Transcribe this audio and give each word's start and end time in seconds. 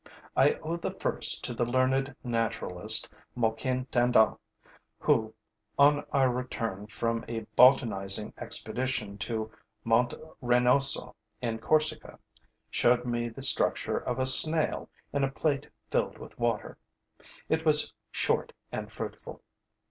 I 0.35 0.53
owe 0.63 0.77
the 0.77 0.89
first 0.89 1.43
to 1.43 1.53
the 1.53 1.63
learned 1.63 2.15
naturalist 2.23 3.07
Moquin 3.37 3.85
Tandon, 3.91 4.35
who, 4.97 5.35
on 5.77 6.03
our 6.11 6.31
return 6.31 6.87
from 6.87 7.23
a 7.27 7.41
botanizing 7.55 8.33
expedition 8.39 9.19
to 9.19 9.51
Monte 9.83 10.17
Renoso, 10.41 11.13
in 11.39 11.59
Corsica, 11.59 12.17
showed 12.71 13.05
me 13.05 13.29
the 13.29 13.43
structure 13.43 13.99
of 13.99 14.17
a 14.17 14.25
Snail 14.25 14.89
in 15.13 15.23
a 15.23 15.29
plate 15.29 15.69
filled 15.91 16.17
with 16.17 16.39
water. 16.39 16.79
It 17.47 17.63
was 17.63 17.93
short 18.11 18.53
and 18.71 18.91
fruitful. 18.91 19.43